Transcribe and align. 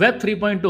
Web 0.00 0.18
3.0 0.20 0.62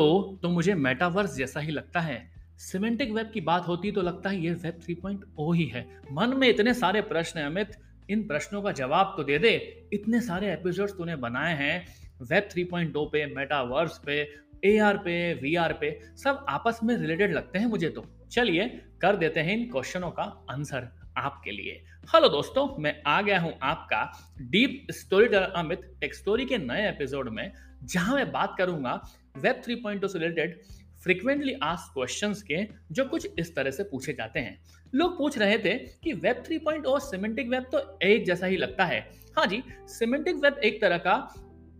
तो 0.42 0.48
मुझे 0.48 0.74
metaverse 0.74 1.36
जैसा 1.36 1.60
ही 1.60 1.72
लगता 1.72 2.00
है। 2.00 2.30
सिमेंटिक 2.58 3.12
वेब 3.12 3.30
की 3.34 3.40
बात 3.40 3.68
होती 3.68 3.92
तो 3.92 4.02
लगता 4.02 4.30
है 4.30 4.40
ये 4.40 4.50
वेब 4.50 4.80
3.0 4.80 5.54
ही 5.54 5.64
है। 5.64 6.00
मन 6.12 6.28
में 6.28 6.48
इतने 6.48 6.74
सारे 6.74 7.00
प्रश्न 7.00 7.40
है, 7.40 7.46
अमित। 7.46 7.72
इन 8.10 8.22
प्रश्नों 8.22 8.62
का 8.62 8.72
जवाब 8.72 9.14
तो 9.16 9.24
दे 9.24 9.38
दे। 9.38 9.82
इतने 9.92 10.20
सारे 10.20 10.52
एपिसोड्स 10.52 10.92
तूने 10.92 11.16
बनाए 11.16 11.56
हैं, 11.56 11.86
वेब 12.22 12.48
3.0 12.48 13.06
पे, 13.06 13.26
मेटावर्स 13.26 14.00
पे 14.06 14.34
एआर 14.64 14.96
पे 14.96 15.34
वीआर 15.34 15.72
पे, 15.72 16.00
सब 16.16 16.46
आपस 16.48 16.80
में 16.84 16.96
रिलेटेड 16.96 17.32
लगते 17.32 17.58
हैं 17.58 17.66
मुझे 17.66 17.88
तो। 17.88 18.06
चलिए, 18.30 18.68
कर 19.02 19.16
देते 19.16 19.40
हैं 19.40 19.56
इन 19.58 19.70
क्वेश्चनों 19.70 20.10
का 20.10 20.46
आंसर 20.50 20.88
आपके 21.18 21.50
लिए। 21.50 21.82
हेलो 22.08 22.28
दोस्तों, 22.28 22.68
मैं 22.78 22.94
आ 23.06 23.20
गया 23.22 23.38
हूँ 23.40 23.52
आपका 23.62 24.02
deep 24.40 24.86
story 24.92 25.26
teller 25.26 25.52
Amit 25.56 25.80
tech 26.00 26.14
story 26.14 26.44
के 26.46 26.58
नए 26.58 26.88
एपिसोड 26.88 27.28
में, 27.28 27.52
जहाँ 27.84 28.14
मैं 28.14 28.30
बात 28.32 28.54
करूँगा 28.58 29.00
वेब 29.36 29.62
3.0 29.62 30.08
से 30.08 30.18
रिलेटेड 30.18 30.60
फ्रिक्वेंटली 31.04 31.52
आस्क 31.62 31.92
क्वेश्चंस 31.94 32.42
के, 32.42 32.62
जो 32.92 33.04
कुछ 33.04 33.28
इस 33.38 33.54
तरह 33.56 33.70
से 33.70 33.82
पूछे 33.84 34.12
जाते 34.12 34.40
हैं। 34.40 34.58
लोग 34.92 35.16
पूछ 35.18 35.38
रहे 35.38 35.58
थे 35.58 35.74
कि 36.04 36.12
वेब 36.14 36.42
3.0 36.44 36.86
और 36.86 37.00
सिमेंटिक 37.00 37.48
वेब 37.48 37.64
तो 37.72 37.98
एक 38.02 38.24
जैसा 38.26 38.46
ही 38.46 38.56
लगता 38.56 38.84
है। 38.84 39.00
हाँ 39.36 39.46
जी 39.46 39.62
सिमेंटिक 39.88 40.36
वेब 40.36 40.58
एक 40.64 40.80
तरह 40.80 40.98
का 40.98 41.16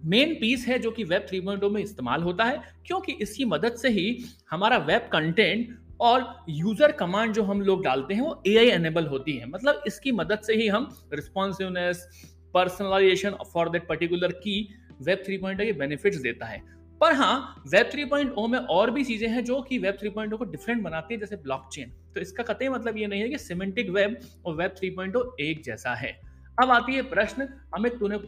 मेन 0.05 0.35
पीस 0.35 0.67
है 0.69 0.79
जो 0.79 0.91
कि 0.91 1.05
वेब 1.05 1.27
3.0 1.27 1.71
में 1.71 1.83
इस्तेमाल 1.83 2.23
होता 2.23 2.45
है, 2.45 2.61
क्योंकि 2.87 3.13
इसकी 3.13 3.45
मदद 3.45 3.77
से 3.77 3.89
ही 3.89 4.25
हमारा 4.51 4.77
वेब 4.79 5.09
कंटेंट 5.13 5.77
और 6.01 6.25
यूज़र 6.49 6.93
कमांड 6.93 7.33
जो 7.35 7.43
हम 7.43 7.61
लोग 7.63 7.85
डालते 7.85 8.15
हैं 8.15 8.23
वो 8.23 8.43
ए 8.47 8.57
आई 8.59 8.69
एनेबल 8.69 9.07
होती 9.07 9.37
है। 9.37 9.49
मतलब 9.49 9.83
इसकी 9.87 10.13
मदद 10.13 10.41
से 10.43 10.55
ही 10.55 10.69
हम 10.69 10.89
responsiveness 11.15 12.07
personalisation 12.55 13.37
for 13.53 13.69
that 13.69 13.87
particular 13.89 14.33
की 14.45 14.61
वेब 15.03 15.23
3.0 15.27 15.65
के 15.65 15.73
बेनिफिट्स 15.73 16.19
देता 16.19 16.47
है। 16.47 16.61
पर 17.01 17.13
हाँ 17.13 17.63
वेब 17.69 17.91
3.0 17.91 18.47
में 18.49 18.59
और 18.59 18.91
भी 18.91 19.05
चीज़ें 19.05 19.29
हैं 19.29 19.45
जो 19.45 19.61
कि 19.63 19.79
वेब 19.79 19.97
3.0 20.03 20.37
को 20.39 20.45
डिफरेंट 20.45 20.83
बनाती 20.83 21.15
है, 21.15 21.21
जैसे 21.21 21.37
ब्लॉकचेन 21.37 21.91
तो 22.15 22.21
इसका 22.21 22.43
कतई 22.45 22.69
मतलब 22.69 22.97
ये 22.99 23.07
नहीं 23.07 23.21
है 23.21 23.29
कि 23.29 23.39
सिमेंटिक 23.39 23.91
वेब 23.91 24.19
और 24.47 24.55
वेब 24.55 24.75
3.0 24.75 25.25
एक 25.41 25.63
जैसा 25.65 25.95
है। 25.95 26.19
अब 26.59 26.71
आती 26.71 26.95
है 26.95 27.03
प्रश्न, 27.05 27.49
अमित 27.75 27.99
तूने 27.99 28.19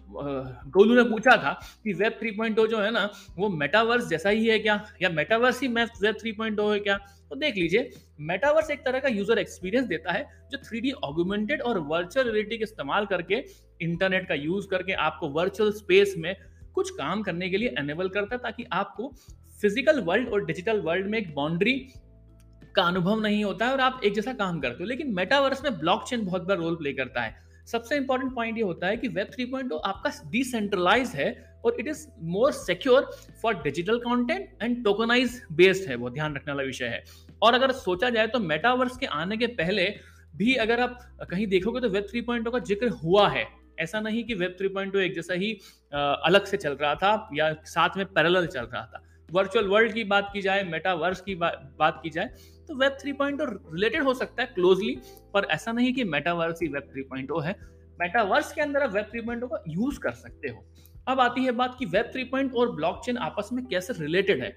गोलू 0.71 0.95
ने 0.95 1.03
पूछा 1.11 1.37
था 1.37 1.53
कि 1.85 1.93
वेब 1.93 2.19
3.0 2.21 2.67
जो 2.67 2.79
है 2.79 2.91
ना, 2.91 3.09
वो 3.39 3.49
मेटावर्स 3.51 4.09
जैसा 4.09 4.29
ही 4.31 4.47
है 4.47 4.59
क्या? 4.59 4.85
या 5.03 5.09
मेटावर्स 5.11 5.61
ही 5.63 5.69
वेब 5.69 6.17
3.0 6.17 6.73
है 6.73 6.81
क्या? 6.81 6.97
तो 7.31 7.37
देख 7.37 7.57
लीजिए 7.57 7.91
मेटावर्स 8.21 8.71
एक 8.71 8.85
तरह 8.85 9.01
का 9.01 9.09
यूज़र 9.09 9.39
एक्सपीरियंस 9.39 9.87
देता 9.87 10.13
है 10.13 10.27
जो 10.53 10.59
थ्री 10.59 10.81
डी 10.81 10.91
ऑग्यूमेंटेड 11.05 11.63
और 11.63 11.79
वर्चुअल 11.89 12.31
रियलिटी 12.31 12.59
के 12.59 12.65
इस्तेमाल 12.65 13.07
करके 13.07 13.43
इंटरनेट 13.81 14.29
का 14.29 14.35
यूज़ 14.35 14.69
करके 14.69 14.93
आपको 15.07 15.29
वर्चुअल 15.31 15.73
स्पेस 15.73 16.15
में 16.19 16.35
कुछ 16.75 16.91
काम 16.91 17.23
करने 17.23 17.49
के 17.51 17.57
लिए 17.57 17.75
एनेबल 17.79 18.09
करता 18.09 18.35
है 18.35 18.41
ताकि 18.43 18.67
आपको 18.73 19.09
फ़िज़िकल 19.61 20.01
वर्ल्ड 20.01 20.29
और 20.29 20.45
डिजिटल 20.45 20.81
वर्ल्ड 20.81 21.07
में 21.07 21.19
एक 21.19 21.35
बाउंड्री 21.35 21.75
का 22.77 22.83
अनुभव 22.83 23.21
नहीं 23.21 23.45
होता 23.45 23.67
है 23.67 23.73
और 23.73 23.81
आप 23.81 24.01
एक 24.05 24.15
जैसा 24.15 24.33
काम 24.35 24.61
करते 24.61 24.83
हो। 24.83 24.89
लेकिन 24.89 25.15
मेटावर्स 25.15 25.65
में 25.65 25.79
ब्लॉकचेन 25.79 26.25
बहुत 26.27 26.43
बड़ा 26.43 26.55
रोल 26.55 26.77
प्ले 26.77 26.93
करता 26.93 27.23
है। 27.23 27.48
सबसे 27.69 27.97
इंपॉर्टेंट 27.97 28.35
पॉइंट 28.35 28.57
ये 28.59 28.63
होता 28.65 28.87
है 28.87 28.97
कि 28.97 29.09
वेब 29.11 29.31
3.0 29.33 29.79
आपका 29.85 30.11
डिसेंट्रलाइज 30.31 31.13
है 31.15 31.31
और 31.65 31.77
it 31.81 31.89
is 31.89 32.07
more 32.27 32.53
secure 32.55 33.11
for 33.43 33.55
digital 33.63 33.99
content 34.01 34.63
and 34.63 34.83
tokenise 34.85 35.41
based 35.53 35.89
है 35.91 35.97
वो 35.97 36.11
ध्यान 36.11 36.37
रखने 36.37 36.53
वाला 36.53 36.67
विषय 36.67 36.87
है। 36.87 37.03
और 37.43 37.55
अगर 37.55 37.73
सोचा 37.75 38.11
जाए 38.11 38.27
तो 38.27 38.39
मेटावर्स 38.41 38.97
के 38.97 39.07
आने 39.07 39.37
के 39.37 39.47
पहले 39.57 39.89
भी 40.37 40.55
अगर 40.57 40.81
आप 40.81 40.99
कहीं 41.31 41.47
देखोगे 41.47 41.81
तो 41.81 41.89
वेब 41.89 42.07
3.0 42.07 42.53
का 42.53 42.59
ज़िक्र 42.61 42.89
हुआ 43.03 43.29
है। 43.29 43.47
ऐसा 43.81 44.01
नहीं 44.01 44.25
कि 44.25 44.35
वेब 44.35 44.57
3.0 44.61 44.97
एक 44.97 45.15
जैसा 45.15 45.35
ही 45.35 45.53
अलग 45.93 46.45
से 46.45 46.57
चल 46.57 46.73
रहा 46.73 46.95
था 46.95 47.29
या 47.35 47.53
साथ 47.67 47.97
में 47.97 48.05
पैरेलल 48.07 48.47
चल 48.47 48.65
रहा 48.65 48.83
था। 48.85 49.03
वर्चुअल 49.33 49.67
वर्ल्ड 49.67 49.93
की 49.93 50.05
बात 50.05 50.31
की 50.33 50.43
जाए 50.43 50.63
मेटावर्स 50.65 51.21
की 51.21 51.35
बा, 51.35 51.51
बात 51.79 52.01
की 52.03 52.11
जाए 52.11 52.31
तो 52.69 52.75
वेब 52.75 52.97
3.0 52.97 53.49
रिलेटेड 53.75 54.03
हो 54.03 54.15
सकता 54.15 54.43
है 54.43 54.49
क्लोजली 54.55 54.99
पर 55.35 55.45
ऐसा 55.45 55.73
नहीं 55.73 55.93
कि 55.95 56.05
मेटावर्स 56.05 56.63
ही 56.63 56.69
वेब 56.69 56.91
3.0 56.93 57.41
है। 57.41 57.55
मेटावर्स 58.01 58.53
के 58.53 58.61
अंदर 58.61 58.83
आप 58.83 58.93
वेब 58.93 59.07
3.0 59.07 59.49
का 59.49 59.63
यूज़ 59.69 60.01
कर 60.01 60.13
सकते 60.13 60.49
हो। 60.49 60.65
अब 61.09 61.21
आती 61.21 61.45
है 61.45 61.53
बात 61.53 61.77
कि 61.79 61.87
वेब 61.87 62.11
3.0 62.13 62.55
और 62.55 62.75
ब्लॉकचेन 62.75 63.17
आपस 63.17 63.49
में 63.53 63.65
कैसे 63.67 63.93
रिलेटेड 63.93 64.43
है। 64.43 64.57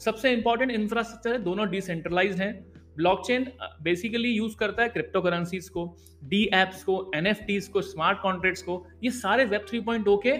सबसे 0.00 0.32
इंपॉर्टेंट 0.32 0.70
इंफ्रास्ट्रक्चर 0.70 1.32
है 1.32 1.38
दोनों 1.38 1.68
डिसेंट्रलाइज 1.70 2.40
हैं। 2.40 2.52
ब्लॉकचेन 2.98 3.46
बेसिकली 3.82 4.28
यूज़ 4.28 4.56
करता 4.56 4.82
है 4.82 4.88
क्रिप्टो 4.88 5.20
करेंसीज 5.20 5.68
को 5.68 5.84
डी 6.24 6.42
एप्स 6.54 6.82
को 6.84 6.94
एन 7.14 7.34
को 7.72 7.82
स्मार्ट 7.82 8.18
कॉन्ट्रैक्ट्स 8.20 8.62
को, 8.62 8.86
ये 9.04 9.10
सारे 9.10 9.44
वेब 9.44 9.66
3.0 9.66 10.16
के 10.22 10.32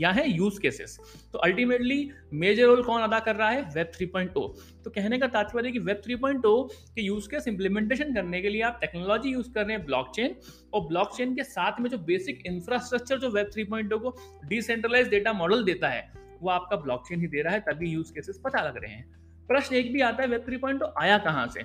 या 0.00 0.10
है 0.10 0.28
यूज़ 0.30 0.60
केसेस 0.60 0.98
तो 1.32 1.38
अल्टीमेटली 1.38 2.10
मेजर 2.34 2.66
रोल 2.66 2.82
कौन 2.82 3.02
अदा 3.02 3.18
कर 3.18 3.36
रहा 3.36 3.48
है? 3.50 3.62
वेब 3.74 3.90
3.0 3.92 4.48
तो 4.84 4.90
कहने 4.90 5.18
का 5.18 5.26
तात्पर्य 5.28 5.70
कि 5.72 5.78
वेब 5.80 6.00
3.0 6.02 6.68
के 6.94 7.02
यूज़ 7.02 7.28
केस 7.28 7.48
इंप्लीमेंटेशन 7.48 8.14
करने 8.14 8.40
के 8.42 8.48
लिए 8.48 8.62
आप 8.62 8.78
टेक्नोलॉजी 8.80 9.32
यूज़ 9.32 9.52
कर 9.52 9.66
रहे 9.66 9.76
हैं 9.76 9.84
ब्लॉकचेन 9.86 10.34
और 10.74 10.86
ब्लॉकचेन 10.88 11.34
के 11.34 11.44
साथ 11.44 11.80
में 11.80 11.88
जो 11.90 11.98
बेसिक 12.04 12.42
इंफ्रास्ट्रक्चर 12.46 13.18
जो 13.18 13.30
वेब 13.30 13.50
3.0 13.50 13.98
को 13.98 14.16
डिसेंट्रलाइज 14.48 15.08
डेटा 15.08 15.32
मॉडल 15.32 15.64
देता 15.64 15.88
है, 15.88 16.08
वो 16.42 16.50
आपका 16.50 16.76
ब्लॉकचेन 16.76 17.20
ही 17.20 17.26
दे 17.26 17.42
रहा 17.42 17.54
है, 17.54 17.60
तभी 17.60 17.90
यूज़ 17.90 18.12
केसेस 18.12 18.40
पता 18.44 18.62
लग 18.62 18.76
रहे 18.76 18.92
हैं। 18.92 19.06
प्रश्न 19.48 19.76
एक 19.76 19.92
भी 19.92 20.00
आता 20.00 20.22
है 20.22 20.28
वेब 20.28 20.44
3.0 20.44 20.92
आया 20.98 21.18
कहाँ 21.18 21.46
से? 21.48 21.64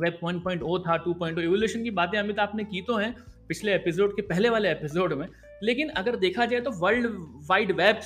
वेब 0.00 0.18
1.0 0.24 0.78
था 0.78 1.04
2.0 1.04 1.38
इवोल्यूशन 1.38 1.82
की 1.84 1.90
बातें 1.90 2.18
अमित 2.18 2.38
आपने 2.38 2.64
की 2.64 2.82
तो 2.82 2.96
हैं 2.96 3.14
पिछले 3.48 3.74
एपिसोड 3.74 4.16
के 4.16 4.22
पहले 4.22 4.48
वाले 4.48 4.70
एपिसोड 4.70 5.12
में। 5.12 5.26
लेकिन 5.62 5.88
अगर 5.88 6.16
देखा 6.16 6.44
जाए 6.44 6.60
तो 6.60 6.70
वर्ल्ड 6.70 7.06
वाइड 7.50 7.72
वेब 7.72 7.96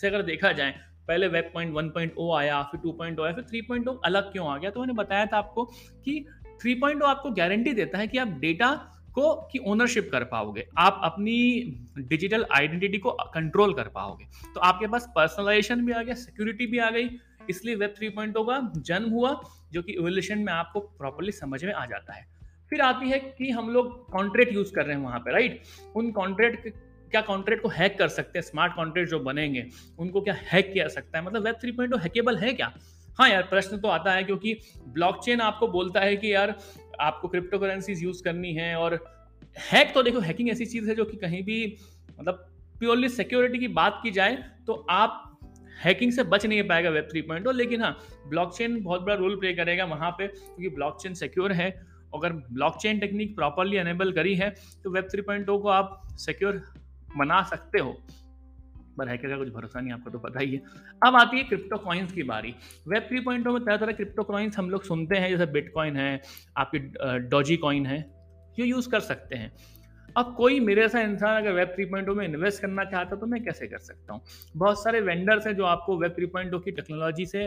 से 0.00 0.06
अगर 0.06 0.22
देखा 0.22 0.52
जाए, 0.52 0.74
पहले 1.08 1.28
web 1.28 1.50
point 1.54 1.74
one 1.74 1.88
point 1.88 2.14
O 2.18 2.32
आया, 2.34 2.62
फिर 2.62 2.80
टू 2.80 2.92
पॉइंट 2.92 3.20
ओ 3.20 3.22
आया, 3.22 3.32
फिर 3.32 3.44
थ्री 3.44 3.60
पॉइंट 3.62 3.88
ओ 3.88 3.92
अलग 4.04 4.32
क्यों 4.32 4.48
आ 4.48 4.58
गया? 4.58 4.70
तो 4.70 4.80
मैंने 4.80 4.92
बताया 4.92 5.26
था 5.26 5.38
आपको 5.38 5.64
कि 6.04 6.24
थ्री 6.62 6.74
पॉइंट 6.74 7.02
ओ 7.02 7.06
आपको 7.06 7.30
गारंटी 7.30 7.72
देता 7.72 7.98
है 7.98 8.06
कि 8.06 8.18
आप 8.18 8.28
डेटा 8.28 8.74
को, 9.12 9.34
की 9.52 9.58
ओनरशिप 9.58 10.08
कर 10.12 10.24
पाओगे। 10.24 10.66
आप 10.78 11.00
अपनी 11.04 11.36
डिजिटल 11.98 12.46
आइडेंटिटी 12.52 12.98
को 12.98 13.10
कंट्रोल 13.34 13.74
कर 13.74 13.88
पाओगे। 13.88 14.24
तो 14.54 14.60
आपके 14.60 14.86
पास 14.86 15.08
पर्सनलाइजेशन 15.16 15.86
भी 15.86 15.92
आ 15.92 16.02
गया 16.02 16.14
सिक्योरिटी 16.14 16.66
भी 16.66 16.78
आ 16.78 16.90
गई 16.90 17.08
इसलिए 17.50 17.74
वेब 17.74 17.94
3.0 17.94 18.44
का 18.44 18.72
जन्म 18.76 19.10
हुआ, 19.10 19.40
जो 19.72 19.82
कि 19.82 19.92
इवोल्यूशन 19.92 20.38
में 20.38 20.52
आपको 20.52 20.80
प्रॉपरली 20.80 21.32
समझ 21.32 21.64
में 21.64 21.72
आ 21.72 21.86
जाता 21.86 22.12
है। 22.12 22.26
फिर 22.70 22.80
आती 22.80 23.08
है 23.10 23.18
कि 23.18 23.50
हम 23.50 23.70
लोग 23.70 24.10
कॉन्ट्रेक्ट 24.12 24.52
यूज़ 24.52 24.72
कर 24.72 24.86
रहे 24.86 24.96
हैं 24.96 25.02
वहाँ 25.02 25.18
पे 25.18 25.32
राइट 25.32 25.62
उन 25.96 26.10
कॉन्ट्रेक्ट 26.10 26.68
क्या 27.10 27.20
कॉन्ट्रेक्ट 27.20 27.62
को 27.62 27.68
हैक 27.68 27.98
कर 27.98 28.08
सकते 28.08 28.38
हैं? 28.38 28.46
स्मार्ट 28.46 28.74
कॉन्ट्रेक्ट 28.74 29.10
जो 29.10 29.18
बनेंगे, 29.20 29.66
उनको 29.98 30.20
क्या 30.20 30.34
हैक 30.34 30.72
किया 30.72 30.88
सकता 30.88 31.18
है? 31.18 31.24
मतलब 31.24 31.44
वेब 31.44 31.54
थ्री 31.54 31.72
पॉइंट 31.72 31.94
हैकेबल 31.94 32.36
है 32.36 32.52
क्या? 32.52 32.72
हाँ 33.18 33.28
यार, 33.28 33.42
प्रश्न 33.42 33.78
तो 33.78 33.88
आता 33.88 34.12
है 34.12 34.24
क्योंकि 34.24 34.58
ब्लॉकचेन 34.88 35.40
आपको 35.40 35.68
बोलता 35.68 36.00
है 36.00 36.16
कि 36.16 36.34
यार, 36.34 36.54
आपको 37.00 37.28
क्रिप्टो 37.28 37.58
करेंसीज 37.58 38.02
यूज़ 38.02 38.22
करनी 38.22 38.52
है 38.52 38.76
और 38.76 38.94
हैक 39.72 39.94
तो 39.94 40.02
देखो 40.02 40.20
हैकिंग 40.20 40.50
ऐसी 40.50 40.66
चीज़ 40.66 40.88
है 40.88 40.94
जो 40.94 41.04
कि 41.04 41.16
कहीं 41.16 41.42
भी 41.42 41.76
मतलब 42.20 42.34
प्योरली 42.78 43.08
सिक्योरिटी 43.08 43.58
की 43.58 43.68
बात 43.68 44.00
की 44.02 44.10
जाए 44.10 44.36
तो 44.66 44.86
आप 44.90 45.27
हैकिंग 45.78 46.12
से 46.12 46.22
बच 46.24 46.46
नहीं 46.46 46.62
पाएगा 46.68 46.90
वेब 46.90 47.08
थ्री 47.10 47.22
पॉइंट 47.22 47.48
लेकिन 47.48 47.82
हाँ 47.82 47.96
ब्लॉकचेन 48.28 48.82
बहुत 48.82 49.02
बड़ा 49.02 49.14
रोल 49.14 49.36
प्ले 49.36 49.52
करेगा 49.54 49.84
वहाँ 49.86 50.10
पे, 50.10 50.26
क्योंकि 50.26 50.68
ब्लॉकचेन 50.68 51.14
सिक्योर 51.14 51.52
है। 51.52 51.70
अगर 52.14 52.32
ब्लॉकचेन 52.32 52.98
टेक्निक 52.98 53.34
प्रॉपरली 53.36 53.76
अनेबल 53.76 54.12
करी 54.12 54.34
है 54.36 54.48
तो 54.84 54.90
वेब 54.90 55.08
थ्री 55.10 55.22
पॉइंट 55.22 55.46
को 55.48 55.68
आप 55.70 56.00
सिक्योर 56.18 56.62
बना 57.16 57.42
सकते 57.42 57.78
हो। 57.78 57.96
पर 58.98 59.08
हैकर 59.08 59.28
का 59.28 59.36
कुछ 59.36 59.48
भरोसा 59.48 59.80
नहीं, 59.80 59.92
आपको 59.92 60.10
तो 60.10 60.18
पता 60.18 60.40
ही 60.40 60.52
है। 60.52 60.60
अब 61.02 61.16
आती 61.16 61.36
है 61.36 61.42
क्रिप्टो 61.44 61.76
कॉइन्स 61.78 62.12
की 62.12 62.22
बारी। 62.22 62.54
वेब 62.88 63.02
थ्री 63.02 63.20
पॉइंट 63.20 63.46
में 63.46 63.64
तरह 63.64 63.76
तरह 63.76 63.92
क्रिप्टो 63.92 64.22
कॉइन्स 64.22 64.58
हम 64.58 64.70
लोग 64.70 64.82
सुनते 64.84 65.16
हैं, 65.16 65.28
जैसे 65.30 65.46
बिटकॉइन 65.52 65.96
है, 65.96 66.20
आपकी 66.56 66.78
डॉजी 67.28 67.56
कॉइन 67.56 67.86
है, 67.86 67.98
ये 68.58 68.66
यूज़ 68.66 68.88
कर 68.90 69.00
सकते 69.00 69.36
हैं। 69.36 69.52
अब 70.18 70.34
कोई 70.36 70.60
मेरे 70.60 70.82
जैसा 70.82 71.00
इंसान 71.00 71.36
अगर 71.36 71.52
वेब 71.52 71.74
3.0 71.76 72.14
में 72.14 72.24
इन्वेस्ट 72.26 72.62
करना 72.62 72.84
चाहता 72.84 73.16
तो 73.16 73.26
मैं 73.26 73.44
कैसे 73.44 73.66
कर 73.66 73.78
सकता 73.78 74.12
हूँ? 74.12 74.22
बहुत 74.56 74.82
सारे 74.84 75.00
वेंडर्स 75.00 75.46
हैं 75.46 75.56
जो 75.56 75.64
आपको 75.64 75.98
वेब 75.98 76.14
3.0 76.14 76.64
की 76.64 76.70
टेक्नोलॉजी 76.70 77.26
से 77.26 77.44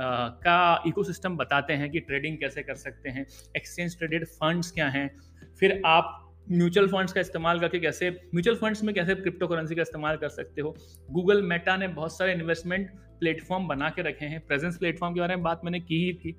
आ, 0.00 0.28
का 0.28 0.82
इकोसिस्टम 0.86 1.36
बताते 1.36 1.72
हैं 1.72 1.90
कि 1.90 2.00
ट्रेडिंग 2.00 2.38
कैसे 2.38 2.62
कर 2.62 2.74
सकते 2.74 3.10
हैं 3.10 3.26
एक्सचेंज 3.56 3.98
ट्रेडेड 3.98 4.26
फंड्स 4.26 4.70
क्या 4.70 4.88
हैं। 4.88 5.16
फिर 5.60 5.82
आप 5.86 6.34
म्यूचुअल 6.52 6.88
फंड्स 6.88 7.12
का 7.12 7.20
इस्तेमाल 7.20 7.60
करके 7.60 7.78
कैसे 7.78 8.10
म्यूचुअल 8.10 8.56
फंड्स 8.56 8.84
में 8.84 8.94
कैसे 8.94 9.14
क्रिप्टो 9.14 9.46
करेंसी 9.46 9.74
का 9.74 9.82
इस्तेमाल 9.82 10.16
कर 10.16 10.28
सकते 10.28 10.60
हो? 10.60 10.76
गूगल 11.10 11.42
मेटा 11.42 11.76
ने 11.76 11.88
बहुत 11.88 12.18
सारे 12.18 12.32
इन्वेस्टमेंट 12.32 12.90
प्लेटफॉर्म 13.20 13.68
बना 13.68 13.90
के 13.90 14.02
रखे 14.02 14.26
हैं। 14.26 14.46
प्रेजेंस 14.46 14.78
प्लेटफॉर्म 14.78 15.14
के 15.14 15.20
बारे 15.20 15.36
में 15.36 15.44
बात 15.44 15.60
मैंने 15.64 15.80
की 15.80 16.04
ही 16.04 16.12
थी। 16.14 16.32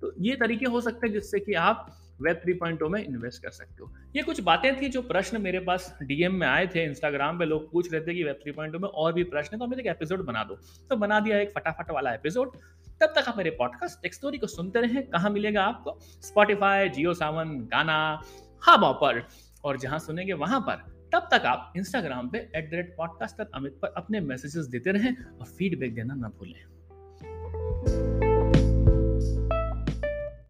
तो 0.00 0.12
ये 0.18 0.36
तरीके 0.36 0.66
हो 0.66 0.80
सकते 0.80 1.06
हैं 1.06 1.14
जिससे 1.14 1.40
कि 1.40 1.54
आप 1.54 1.99
वेब 2.22 2.40
3.0 2.42 2.88
में 2.88 3.04
इन्वेस्ट 3.04 3.42
कर 3.42 3.50
सकते 3.50 3.82
हो। 3.82 3.92
ये 4.16 4.22
कुछ 4.22 4.40
बातें 4.40 4.80
थी 4.82 4.88
जो 4.88 5.02
प्रश्न 5.02 5.40
मेरे 5.42 5.60
पास 5.60 5.98
डीएम 6.02 6.34
में 6.34 6.46
आए 6.46 6.66
थे 6.66 6.84
इंस्टाग्राम 6.84 7.38
पे 7.38 7.44
लोग 7.44 7.72
पूछ 7.72 7.92
रहे 7.92 8.00
थे 8.00 8.14
कि 8.14 8.24
वेब 8.24 8.40
3.0 8.46 8.78
में 8.78 8.88
और 8.88 9.12
भी 9.12 9.24
प्रश्न 9.24 9.50
है 9.52 9.58
तो 9.58 9.64
हमें 9.64 9.78
एक 9.78 9.86
एपिसोड 9.86 10.24
बना 10.24 10.44
दो। 10.44 10.54
तो 10.90 10.96
बना 10.96 11.20
दिया 11.20 11.38
एक 11.38 11.50
फटाफट 11.50 11.90
वाला 11.90 12.14
एपिसोड 12.14 12.56
तब 13.02 13.12
तक 13.16 13.28
आप 13.28 13.36
मेरे 13.36 13.50
पॉडकास्ट 13.50 14.02
टेक्स्टोरी 14.02 14.38
को 14.38 14.46
सुनते 14.46 14.80
रहें। 14.80 15.02
कहाँ 15.02 15.30
मिलेगा 15.30 15.62
आपको? 15.64 15.98
स्पॉटिफाई 16.00 16.88
जियो 16.88 17.14
सावन 17.14 17.58
गाना, 17.60 18.22
हब 18.68 18.84
ऑपर 18.84 19.26
और 19.64 19.78
जहाँ 19.78 19.98
सुनेंगे 19.98 20.32
वहाँ 20.32 20.60
पर। 20.60 20.74
तब 21.14 21.28
तक 21.32 21.46
आप 21.46 21.72
इंस्टाग्राम 21.76 22.28
पे 22.28 22.38
at 22.38 22.70
the 22.70 22.74
rate 22.74 22.94
podcast 22.96 23.36
podcaster 23.36 23.58
Amit 23.58 23.78
पर 23.82 23.88
अपने 23.88 24.20
मैसेजेस 24.20 24.66
देते 24.66 24.92
रहें 24.92 25.16
और 25.16 25.46
फीडबैक 25.46 25.94
देना 25.94 26.14
ना 26.14 26.28
भूलें। 26.28 26.79